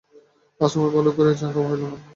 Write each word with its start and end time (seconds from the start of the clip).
আজ 0.61 0.69
তোমার 0.73 0.91
ভালো 0.95 1.09
করিয়া 1.15 1.35
চা 1.39 1.47
খাওয়া 1.53 1.69
হইল 1.71 1.83
না। 1.83 1.97